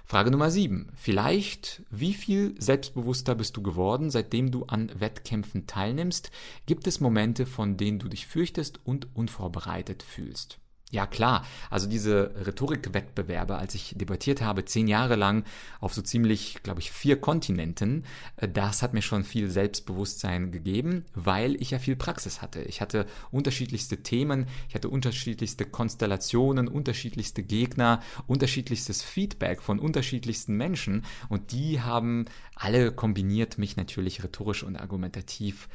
Frage 0.04 0.30
Nummer 0.30 0.50
7. 0.50 0.88
Vielleicht, 0.94 1.82
wie 1.90 2.14
viel 2.14 2.54
selbstbewusster 2.60 3.34
bist 3.34 3.56
du 3.56 3.62
geworden, 3.62 4.10
seitdem 4.10 4.50
du 4.50 4.64
an 4.64 4.90
Wettkämpfen 4.98 5.66
teilnimmst? 5.66 6.30
Gibt 6.66 6.86
es 6.86 7.00
Momente, 7.00 7.46
von 7.46 7.76
denen 7.76 7.98
du 7.98 8.08
dich 8.08 8.26
fürchtest 8.26 8.80
und 8.84 9.14
unvorbereitet 9.14 10.02
fühlst? 10.02 10.58
Ja 10.90 11.06
klar, 11.06 11.44
also 11.68 11.86
diese 11.86 12.32
Rhetorikwettbewerbe, 12.46 13.56
als 13.56 13.74
ich 13.74 13.92
debattiert 13.94 14.40
habe, 14.40 14.64
zehn 14.64 14.88
Jahre 14.88 15.16
lang 15.16 15.44
auf 15.80 15.92
so 15.92 16.00
ziemlich, 16.00 16.62
glaube 16.62 16.80
ich, 16.80 16.90
vier 16.90 17.20
Kontinenten, 17.20 18.04
äh, 18.36 18.48
das 18.48 18.80
hat 18.80 18.94
mir 18.94 19.02
schon 19.02 19.22
viel 19.22 19.50
Selbstbewusstsein 19.50 20.50
gegeben, 20.50 21.04
weil 21.14 21.60
ich 21.60 21.72
ja 21.72 21.78
viel 21.78 21.94
Praxis 21.94 22.40
hatte. 22.40 22.62
Ich 22.62 22.80
hatte 22.80 23.04
unterschiedlichste 23.30 24.02
Themen, 24.02 24.46
ich 24.70 24.74
hatte 24.74 24.88
unterschiedlichste 24.88 25.66
Konstellationen, 25.66 26.68
unterschiedlichste 26.68 27.42
Gegner, 27.42 28.00
unterschiedlichstes 28.26 29.02
Feedback 29.02 29.60
von 29.60 29.80
unterschiedlichsten 29.80 30.56
Menschen 30.56 31.04
und 31.28 31.52
die 31.52 31.82
haben 31.82 32.24
alle 32.54 32.92
kombiniert 32.92 33.58
mich 33.58 33.76
natürlich 33.76 34.24
rhetorisch 34.24 34.64
und 34.64 34.76
argumentativ 34.76 35.68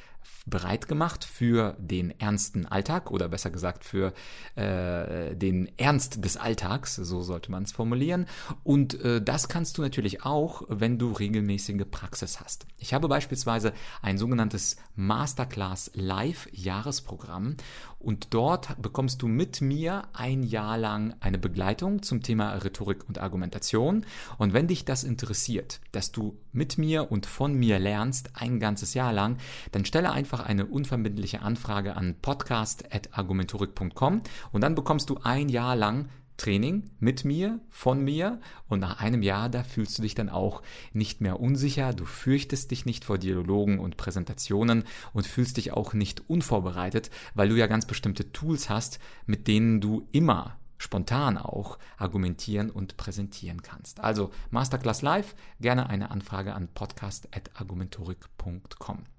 bereit 0.46 0.88
gemacht 0.88 1.24
für 1.24 1.76
den 1.80 2.18
ernsten 2.20 2.66
Alltag 2.66 3.12
oder 3.12 3.30
besser 3.30 3.50
gesagt 3.50 3.86
für 3.86 4.14
äh, 4.56 5.36
den 5.36 5.72
Ernst 5.78 6.24
des 6.24 6.38
Alltags, 6.38 6.96
so 6.96 7.22
sollte 7.22 7.52
man 7.52 7.64
es 7.64 7.72
formulieren. 7.72 8.26
Und 8.64 9.00
äh, 9.02 9.22
das 9.22 9.48
kannst 9.48 9.78
du 9.78 9.82
natürlich 9.82 10.26
auch, 10.26 10.64
wenn 10.68 10.98
du 10.98 11.12
regelmäßige 11.12 11.84
Praxis 11.90 12.40
hast. 12.42 12.66
Ich 12.78 12.94
habe 12.94 13.08
beispielsweise 13.08 13.74
ein 14.02 14.18
sogenanntes 14.18 14.78
Masterclass 14.96 15.92
Live 15.94 16.50
Jahresprogramm 16.52 17.56
und 18.04 18.34
dort 18.34 18.82
bekommst 18.82 19.22
du 19.22 19.30
mit 19.30 19.62
mir 19.62 20.04
ein 20.12 20.44
Jahr 20.44 20.78
lang 20.78 21.16
eine 21.22 21.38
Begleitung 21.38 22.04
zum 22.04 22.22
Thema 22.22 22.54
Rhetorik 22.56 23.08
und 23.08 23.18
Argumentation. 23.18 24.06
Und 24.38 24.52
wenn 24.52 24.68
dich 24.68 24.84
das 24.84 25.06
interessiert, 25.06 25.80
dass 25.94 26.12
du 26.12 26.38
mit 26.52 26.78
mir 26.78 27.12
und 27.12 27.26
von 27.26 27.54
mir 27.54 27.80
lernst 27.80 28.32
ein 28.34 28.60
ganzes 28.60 28.94
Jahr 28.94 29.14
lang, 29.14 29.38
dann 29.72 29.86
stelle 29.86 30.12
einfach 30.14 30.40
eine 30.40 30.66
unverbindliche 30.66 31.42
Anfrage 31.42 31.96
an 31.96 32.16
podcast.argumentorik.com 32.22 34.22
und 34.52 34.62
dann 34.62 34.76
bekommst 34.76 35.10
du 35.10 35.18
ein 35.24 35.50
Jahr 35.50 35.76
lang 35.76 36.10
Training 36.38 36.90
mit 37.00 37.26
mir, 37.26 37.60
von 37.70 38.04
mir 38.04 38.40
und 38.68 38.80
nach 38.80 39.00
einem 39.00 39.22
Jahr, 39.22 39.50
da 39.50 39.64
fühlst 39.64 39.98
du 39.98 40.02
dich 40.02 40.16
dann 40.16 40.30
auch 40.30 40.62
nicht 40.92 41.22
mehr 41.22 41.40
unsicher, 41.40 41.94
du 41.94 42.06
fürchtest 42.06 42.72
dich 42.72 42.86
nicht 42.86 43.06
vor 43.06 43.18
Dialogen 43.18 43.80
und 43.80 43.98
Präsentationen 43.98 44.84
und 45.14 45.28
fühlst 45.28 45.58
dich 45.58 45.72
auch 45.72 45.94
nicht 45.94 46.30
unvorbereitet, 46.30 47.12
weil 47.34 47.50
du 47.50 47.56
ja 47.56 47.68
ganz 47.68 47.86
bestimmte 47.86 48.32
Tools 48.32 48.70
hast, 48.70 49.00
mit 49.26 49.48
denen 49.48 49.80
du 49.80 50.08
immer 50.12 50.58
spontan 50.78 51.38
auch 51.38 51.78
argumentieren 51.98 52.70
und 52.70 52.98
präsentieren 52.98 53.62
kannst. 53.62 54.02
Also 54.02 54.32
Masterclass 54.50 55.02
Live, 55.02 55.36
gerne 55.62 55.90
eine 55.90 56.12
Anfrage 56.12 56.54
an 56.54 56.68
podcast.argumentorik.com. 56.68 59.13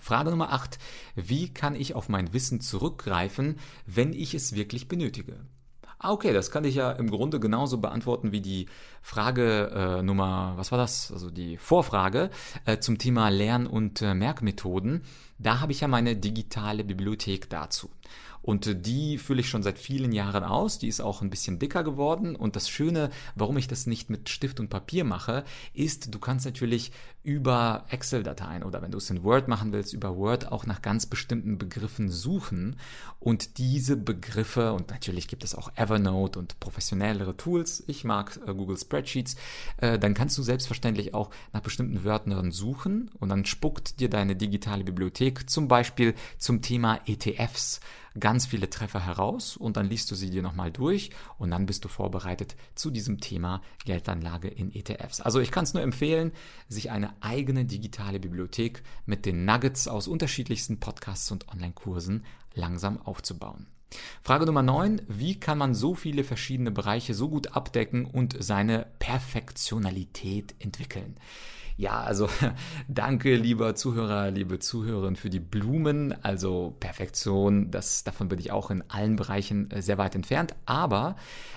Frage 0.00 0.30
Nummer 0.30 0.52
8. 0.52 0.78
Wie 1.14 1.52
kann 1.52 1.74
ich 1.74 1.94
auf 1.94 2.08
mein 2.08 2.32
Wissen 2.32 2.60
zurückgreifen, 2.60 3.58
wenn 3.86 4.12
ich 4.12 4.34
es 4.34 4.54
wirklich 4.54 4.88
benötige? 4.88 5.40
Ah, 6.00 6.12
okay, 6.12 6.32
das 6.32 6.52
kann 6.52 6.64
ich 6.64 6.76
ja 6.76 6.92
im 6.92 7.10
Grunde 7.10 7.40
genauso 7.40 7.78
beantworten 7.78 8.30
wie 8.30 8.40
die 8.40 8.66
Frage 9.02 9.98
äh, 9.98 10.02
Nummer, 10.02 10.52
was 10.54 10.70
war 10.70 10.78
das? 10.78 11.10
Also 11.10 11.28
die 11.28 11.56
Vorfrage 11.56 12.30
äh, 12.66 12.78
zum 12.78 12.98
Thema 12.98 13.30
Lern- 13.30 13.66
und 13.66 14.00
äh, 14.00 14.14
Merkmethoden. 14.14 15.02
Da 15.38 15.58
habe 15.58 15.72
ich 15.72 15.80
ja 15.80 15.88
meine 15.88 16.14
digitale 16.14 16.84
Bibliothek 16.84 17.50
dazu. 17.50 17.90
Und 18.42 18.86
die 18.86 19.18
fülle 19.18 19.40
ich 19.40 19.48
schon 19.48 19.62
seit 19.62 19.78
vielen 19.78 20.12
Jahren 20.12 20.44
aus. 20.44 20.78
Die 20.78 20.88
ist 20.88 21.00
auch 21.00 21.20
ein 21.20 21.30
bisschen 21.30 21.58
dicker 21.58 21.82
geworden. 21.82 22.36
Und 22.36 22.56
das 22.56 22.70
Schöne, 22.70 23.10
warum 23.34 23.58
ich 23.58 23.66
das 23.66 23.86
nicht 23.86 24.08
mit 24.08 24.28
Stift 24.28 24.60
und 24.60 24.70
Papier 24.70 25.04
mache, 25.04 25.44
ist, 25.74 26.14
du 26.14 26.18
kannst 26.18 26.46
natürlich 26.46 26.92
über 27.28 27.84
Excel-Dateien 27.90 28.62
oder 28.62 28.80
wenn 28.80 28.90
du 28.90 28.96
es 28.96 29.10
in 29.10 29.22
Word 29.22 29.48
machen 29.48 29.70
willst, 29.70 29.92
über 29.92 30.16
Word 30.16 30.50
auch 30.50 30.64
nach 30.64 30.80
ganz 30.80 31.04
bestimmten 31.04 31.58
Begriffen 31.58 32.08
suchen 32.08 32.76
und 33.20 33.58
diese 33.58 33.98
Begriffe, 33.98 34.72
und 34.72 34.88
natürlich 34.90 35.28
gibt 35.28 35.44
es 35.44 35.54
auch 35.54 35.70
Evernote 35.76 36.38
und 36.38 36.58
professionellere 36.58 37.36
Tools, 37.36 37.84
ich 37.86 38.02
mag 38.02 38.40
äh, 38.46 38.54
Google 38.54 38.78
Spreadsheets, 38.78 39.36
äh, 39.76 39.98
dann 39.98 40.14
kannst 40.14 40.38
du 40.38 40.42
selbstverständlich 40.42 41.12
auch 41.12 41.28
nach 41.52 41.60
bestimmten 41.60 42.02
Wörtern 42.02 42.50
suchen 42.50 43.10
und 43.20 43.28
dann 43.28 43.44
spuckt 43.44 44.00
dir 44.00 44.08
deine 44.08 44.34
digitale 44.34 44.82
Bibliothek 44.82 45.50
zum 45.50 45.68
Beispiel 45.68 46.14
zum 46.38 46.62
Thema 46.62 46.98
ETFs 47.04 47.80
ganz 48.18 48.46
viele 48.46 48.70
Treffer 48.70 49.04
heraus 49.04 49.56
und 49.56 49.76
dann 49.76 49.88
liest 49.88 50.10
du 50.10 50.14
sie 50.14 50.30
dir 50.30 50.42
nochmal 50.42 50.70
durch 50.70 51.10
und 51.38 51.50
dann 51.50 51.66
bist 51.66 51.84
du 51.84 51.88
vorbereitet 51.88 52.56
zu 52.74 52.90
diesem 52.90 53.20
Thema 53.20 53.62
Geldanlage 53.84 54.48
in 54.48 54.74
ETFs. 54.74 55.20
Also 55.20 55.40
ich 55.40 55.50
kann 55.50 55.64
es 55.64 55.74
nur 55.74 55.82
empfehlen, 55.82 56.32
sich 56.68 56.90
eine 56.90 57.12
eigene 57.20 57.64
digitale 57.64 58.20
Bibliothek 58.20 58.82
mit 59.06 59.26
den 59.26 59.44
Nuggets 59.44 59.88
aus 59.88 60.08
unterschiedlichsten 60.08 60.80
Podcasts 60.80 61.30
und 61.30 61.48
Online-Kursen 61.48 62.24
langsam 62.54 63.00
aufzubauen. 63.02 63.66
Frage 64.20 64.44
Nummer 64.46 64.62
9. 64.62 65.02
Wie 65.08 65.40
kann 65.40 65.58
man 65.58 65.74
so 65.74 65.94
viele 65.94 66.24
verschiedene 66.24 66.70
Bereiche 66.70 67.14
so 67.14 67.28
gut 67.28 67.56
abdecken 67.56 68.04
und 68.04 68.36
seine 68.38 68.86
Perfektionalität 68.98 70.54
entwickeln? 70.58 71.16
Ja, 71.78 72.00
also 72.00 72.28
danke, 72.88 73.36
lieber 73.36 73.76
Zuhörer, 73.76 74.32
liebe 74.32 74.58
Zuhörerin, 74.58 75.14
für 75.14 75.30
die 75.30 75.38
Blumen. 75.38 76.12
Also 76.24 76.74
Perfektion, 76.80 77.70
das, 77.70 78.02
davon 78.02 78.28
bin 78.28 78.40
ich 78.40 78.50
auch 78.50 78.72
in 78.72 78.82
allen 78.88 79.14
Bereichen 79.14 79.70
äh, 79.70 79.80
sehr 79.80 79.96
weit 79.96 80.16
entfernt. 80.16 80.56
Aber 80.66 81.14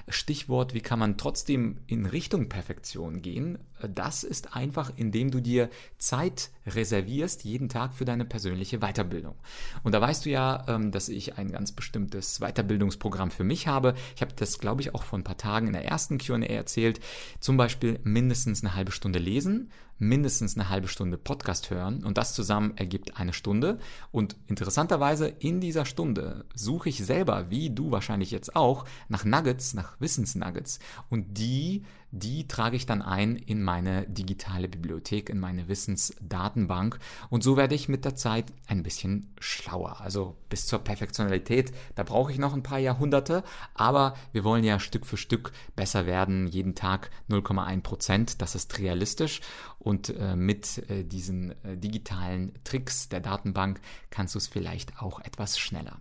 Stichwort, 0.07 0.75
wie 0.75 0.81
kann 0.81 0.99
man 0.99 1.17
trotzdem 1.17 1.77
in 1.87 2.05
Richtung 2.05 2.49
Perfektion 2.49 3.23
gehen? 3.23 3.57
Äh, 3.81 3.89
das 3.89 4.23
ist 4.23 4.55
einfach, 4.55 4.91
indem 4.95 5.31
du 5.31 5.39
dir 5.39 5.71
Zeit 5.97 6.51
reservierst, 6.67 7.43
jeden 7.43 7.67
Tag 7.67 7.95
für 7.95 8.05
deine 8.05 8.23
persönliche 8.23 8.77
Weiterbildung. 8.77 9.33
Und 9.81 9.95
da 9.95 10.01
weißt 10.01 10.25
du 10.25 10.29
ja, 10.29 10.65
ähm, 10.67 10.91
dass 10.91 11.09
ich 11.09 11.39
ein 11.39 11.51
ganz 11.51 11.71
bestimmtes 11.71 12.41
Weiterbildungsprogramm 12.41 13.31
für 13.31 13.43
mich 13.43 13.65
habe. 13.65 13.95
Ich 14.15 14.21
habe 14.21 14.33
das, 14.35 14.59
glaube 14.59 14.83
ich, 14.83 14.93
auch 14.93 15.01
vor 15.01 15.17
ein 15.17 15.23
paar 15.23 15.37
Tagen 15.37 15.65
in 15.65 15.73
der 15.73 15.85
ersten 15.85 16.19
QA 16.19 16.43
erzählt. 16.43 16.99
Zum 17.39 17.57
Beispiel 17.57 17.99
mindestens 18.03 18.63
eine 18.63 18.75
halbe 18.75 18.91
Stunde 18.91 19.17
lesen 19.17 19.71
mindestens 20.11 20.57
eine 20.57 20.67
halbe 20.67 20.89
Stunde 20.89 21.17
Podcast 21.17 21.69
hören 21.69 22.03
und 22.03 22.17
das 22.17 22.33
zusammen 22.33 22.75
ergibt 22.75 23.17
eine 23.17 23.31
Stunde. 23.31 23.77
Und 24.11 24.35
interessanterweise 24.47 25.29
in 25.29 25.61
dieser 25.61 25.85
Stunde 25.85 26.43
suche 26.53 26.89
ich 26.89 26.97
selber, 26.97 27.49
wie 27.49 27.69
du 27.69 27.91
wahrscheinlich 27.91 28.29
jetzt 28.29 28.53
auch, 28.57 28.83
nach 29.07 29.23
Nuggets, 29.23 29.73
nach 29.73 30.01
Wissensnuggets. 30.01 30.79
Und 31.09 31.37
die 31.37 31.85
die 32.11 32.47
trage 32.47 32.75
ich 32.75 32.85
dann 32.85 33.01
ein 33.01 33.37
in 33.37 33.63
meine 33.63 34.05
digitale 34.05 34.67
Bibliothek, 34.67 35.29
in 35.29 35.39
meine 35.39 35.69
Wissensdatenbank. 35.69 36.99
Und 37.29 37.41
so 37.41 37.55
werde 37.55 37.73
ich 37.73 37.87
mit 37.87 38.03
der 38.03 38.15
Zeit 38.15 38.51
ein 38.67 38.83
bisschen 38.83 39.33
schlauer. 39.39 40.01
Also 40.01 40.35
bis 40.49 40.67
zur 40.67 40.79
Perfektionalität, 40.79 41.71
da 41.95 42.03
brauche 42.03 42.31
ich 42.31 42.37
noch 42.37 42.53
ein 42.53 42.63
paar 42.63 42.79
Jahrhunderte, 42.79 43.43
aber 43.73 44.15
wir 44.33 44.43
wollen 44.43 44.65
ja 44.65 44.79
Stück 44.79 45.05
für 45.05 45.17
Stück 45.17 45.53
besser 45.77 46.05
werden, 46.05 46.47
jeden 46.47 46.75
Tag 46.75 47.09
0,1 47.29 47.81
Prozent, 47.81 48.41
das 48.41 48.55
ist 48.55 48.77
realistisch. 48.77 49.39
Und 49.79 50.00
äh, 50.09 50.35
mit 50.35 50.89
äh, 50.89 51.03
diesen 51.03 51.51
äh, 51.63 51.77
digitalen 51.77 52.53
Tricks 52.63 53.09
der 53.09 53.19
Datenbank 53.19 53.79
kannst 54.09 54.35
du 54.35 54.39
es 54.39 54.47
vielleicht 54.47 55.01
auch 55.01 55.19
etwas 55.19 55.57
schneller. 55.57 55.99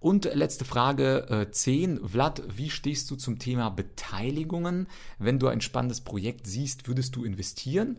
Und 0.00 0.24
letzte 0.34 0.64
Frage 0.64 1.28
äh, 1.28 1.50
10. 1.50 2.08
Vlad, 2.08 2.42
wie 2.56 2.70
stehst 2.70 3.10
du 3.10 3.16
zum 3.16 3.38
Thema 3.38 3.70
Beteiligungen? 3.70 4.88
Wenn 5.18 5.38
du 5.38 5.48
ein 5.48 5.60
spannendes 5.60 6.00
Projekt 6.00 6.46
siehst, 6.46 6.88
würdest 6.88 7.16
du 7.16 7.24
investieren? 7.24 7.98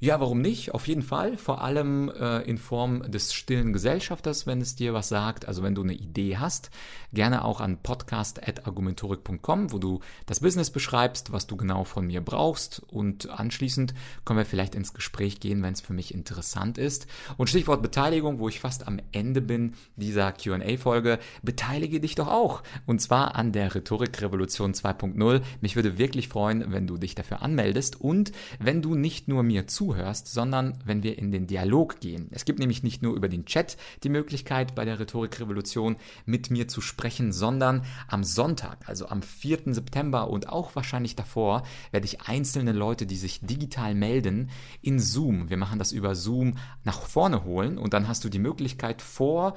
Ja, 0.00 0.20
warum 0.20 0.40
nicht? 0.40 0.74
Auf 0.74 0.88
jeden 0.88 1.02
Fall. 1.02 1.38
Vor 1.38 1.62
allem 1.62 2.10
äh, 2.10 2.40
in 2.42 2.58
Form 2.58 3.10
des 3.10 3.32
stillen 3.32 3.72
Gesellschafters, 3.72 4.46
wenn 4.46 4.60
es 4.60 4.74
dir 4.74 4.92
was 4.92 5.08
sagt. 5.08 5.46
Also 5.46 5.62
wenn 5.62 5.74
du 5.74 5.82
eine 5.82 5.94
Idee 5.94 6.36
hast, 6.36 6.70
gerne 7.12 7.44
auch 7.44 7.60
an 7.60 7.78
podcast.argumentorik.com, 7.82 9.72
wo 9.72 9.78
du 9.78 10.00
das 10.26 10.40
Business 10.40 10.70
beschreibst, 10.70 11.32
was 11.32 11.46
du 11.46 11.56
genau 11.56 11.84
von 11.84 12.06
mir 12.06 12.20
brauchst. 12.20 12.82
Und 12.88 13.30
anschließend 13.30 13.94
können 14.24 14.38
wir 14.38 14.44
vielleicht 14.44 14.74
ins 14.74 14.94
Gespräch 14.94 15.38
gehen, 15.38 15.62
wenn 15.62 15.72
es 15.74 15.80
für 15.80 15.92
mich 15.92 16.12
interessant 16.12 16.76
ist. 16.76 17.06
Und 17.36 17.48
Stichwort 17.48 17.80
Beteiligung, 17.80 18.40
wo 18.40 18.48
ich 18.48 18.60
fast 18.60 18.86
am 18.88 19.00
Ende 19.12 19.40
bin 19.40 19.74
dieser 19.96 20.32
QA-Folge, 20.32 21.20
beteilige 21.42 22.00
dich 22.00 22.16
doch 22.16 22.28
auch. 22.28 22.62
Und 22.84 23.00
zwar 23.00 23.36
an 23.36 23.52
der 23.52 23.74
Rhetorikrevolution 23.74 24.74
2.0. 24.74 25.40
Mich 25.60 25.76
würde 25.76 25.98
wirklich 25.98 26.28
freuen, 26.28 26.72
wenn 26.72 26.86
du 26.86 26.96
dich 26.96 27.14
dafür 27.14 27.42
anmeldest 27.42 28.00
und 28.00 28.32
wenn 28.58 28.82
du 28.82 28.96
nicht 28.96 29.28
nur 29.28 29.42
mir 29.44 29.66
zuhörst, 29.66 29.83
zuhörst, 29.84 30.32
sondern 30.32 30.78
wenn 30.84 31.02
wir 31.02 31.18
in 31.18 31.30
den 31.30 31.46
Dialog 31.46 32.00
gehen. 32.00 32.28
Es 32.30 32.46
gibt 32.46 32.58
nämlich 32.58 32.82
nicht 32.82 33.02
nur 33.02 33.14
über 33.14 33.28
den 33.28 33.44
Chat 33.44 33.76
die 34.02 34.08
Möglichkeit, 34.08 34.74
bei 34.74 34.86
der 34.86 34.98
Rhetorikrevolution 34.98 35.96
mit 36.24 36.50
mir 36.50 36.68
zu 36.68 36.80
sprechen, 36.80 37.32
sondern 37.32 37.84
am 38.08 38.24
Sonntag, 38.24 38.88
also 38.88 39.08
am 39.08 39.20
4. 39.22 39.74
September 39.74 40.30
und 40.30 40.48
auch 40.48 40.74
wahrscheinlich 40.74 41.16
davor, 41.16 41.64
werde 41.90 42.06
ich 42.06 42.22
einzelne 42.22 42.72
Leute, 42.72 43.04
die 43.04 43.16
sich 43.16 43.40
digital 43.40 43.94
melden, 43.94 44.48
in 44.80 44.98
Zoom, 44.98 45.50
wir 45.50 45.58
machen 45.58 45.78
das 45.78 45.92
über 45.92 46.14
Zoom, 46.14 46.56
nach 46.84 47.02
vorne 47.02 47.44
holen 47.44 47.76
und 47.76 47.92
dann 47.92 48.08
hast 48.08 48.24
du 48.24 48.30
die 48.30 48.38
Möglichkeit 48.38 49.02
vor 49.02 49.54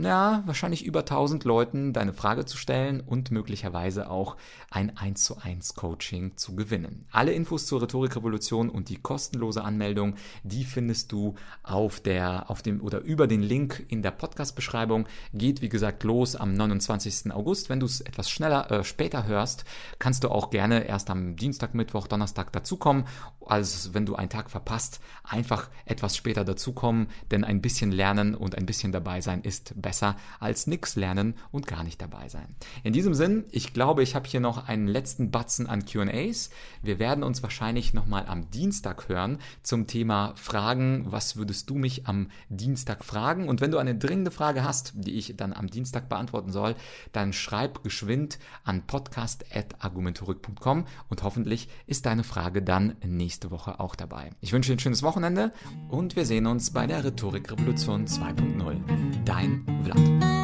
na, 0.00 0.42
wahrscheinlich 0.46 0.84
über 0.84 1.00
1000 1.00 1.44
Leuten 1.44 1.92
deine 1.92 2.14
Frage 2.14 2.46
zu 2.46 2.56
stellen 2.56 3.00
und 3.00 3.30
möglicherweise 3.30 4.10
auch 4.10 4.36
ein 4.70 4.96
1 4.96 5.22
zu 5.24 5.36
1 5.36 5.74
Coaching 5.74 6.36
zu 6.36 6.56
gewinnen. 6.56 7.06
Alle 7.10 7.32
Infos 7.32 7.66
zur 7.66 7.82
Rhetorikrevolution 7.82 8.70
und 8.70 8.88
die 8.88 8.96
kostenlose 8.96 9.62
Anmeldung, 9.62 10.14
die 10.42 10.64
findest 10.64 11.12
du 11.12 11.34
auf 11.62 12.00
der, 12.00 12.50
auf 12.50 12.62
dem 12.62 12.80
oder 12.80 13.00
über 13.00 13.26
den 13.26 13.42
Link 13.42 13.84
in 13.88 14.00
der 14.00 14.10
Podcast-Beschreibung. 14.12 15.06
Geht, 15.34 15.60
wie 15.60 15.68
gesagt, 15.68 16.02
los 16.02 16.34
am 16.34 16.54
29. 16.54 17.30
August. 17.32 17.68
Wenn 17.68 17.80
du 17.80 17.86
es 17.86 18.00
etwas 18.00 18.30
schneller, 18.30 18.70
äh, 18.70 18.84
später 18.84 19.26
hörst, 19.26 19.64
kannst 19.98 20.24
du 20.24 20.30
auch 20.30 20.48
gerne 20.50 20.84
erst 20.84 21.10
am 21.10 21.36
Dienstag, 21.36 21.74
Mittwoch, 21.74 22.06
Donnerstag 22.06 22.52
dazukommen. 22.52 23.04
Also, 23.44 23.92
wenn 23.92 24.06
du 24.06 24.14
einen 24.14 24.30
Tag 24.30 24.50
verpasst, 24.50 25.00
einfach 25.24 25.68
etwas 25.84 26.16
später 26.16 26.44
dazukommen, 26.44 27.08
denn 27.30 27.44
ein 27.44 27.60
bisschen 27.60 27.92
lernen 27.92 28.34
und 28.34 28.56
ein 28.56 28.64
bisschen 28.64 28.92
dabei 28.92 29.20
sein 29.20 29.42
ist 29.42 29.74
besser 29.80 29.89
als 30.38 30.66
nichts 30.66 30.96
lernen 30.96 31.34
und 31.50 31.66
gar 31.66 31.84
nicht 31.84 32.00
dabei 32.00 32.28
sein. 32.28 32.56
In 32.82 32.92
diesem 32.92 33.14
Sinn, 33.14 33.44
ich 33.50 33.72
glaube, 33.72 34.02
ich 34.02 34.14
habe 34.14 34.28
hier 34.28 34.40
noch 34.40 34.68
einen 34.68 34.86
letzten 34.86 35.30
Batzen 35.30 35.66
an 35.66 35.84
QAs. 35.84 36.50
Wir 36.82 36.98
werden 36.98 37.24
uns 37.24 37.42
wahrscheinlich 37.42 37.94
nochmal 37.94 38.26
am 38.26 38.50
Dienstag 38.50 39.08
hören 39.08 39.38
zum 39.62 39.86
Thema 39.86 40.32
Fragen. 40.36 41.06
Was 41.10 41.36
würdest 41.36 41.70
du 41.70 41.74
mich 41.74 42.06
am 42.06 42.30
Dienstag 42.48 43.04
fragen? 43.04 43.48
Und 43.48 43.60
wenn 43.60 43.70
du 43.70 43.78
eine 43.78 43.94
dringende 43.94 44.30
Frage 44.30 44.64
hast, 44.64 44.92
die 44.94 45.12
ich 45.12 45.34
dann 45.36 45.52
am 45.52 45.68
Dienstag 45.68 46.08
beantworten 46.08 46.52
soll, 46.52 46.74
dann 47.12 47.32
schreib 47.32 47.82
geschwind 47.82 48.38
an 48.64 48.86
podcast.argumentorik.com 48.86 50.84
und 51.08 51.22
hoffentlich 51.22 51.68
ist 51.86 52.06
deine 52.06 52.24
Frage 52.24 52.62
dann 52.62 52.96
nächste 53.04 53.50
Woche 53.50 53.80
auch 53.80 53.94
dabei. 53.96 54.30
Ich 54.40 54.52
wünsche 54.52 54.70
dir 54.70 54.76
ein 54.76 54.80
schönes 54.80 55.02
Wochenende 55.02 55.52
und 55.88 56.16
wir 56.16 56.26
sehen 56.26 56.46
uns 56.46 56.72
bei 56.72 56.86
der 56.86 57.04
Rhetorikrevolution 57.04 58.06
2.0. 58.06 59.24
Dein 59.24 59.69
Wrat. 59.78 60.39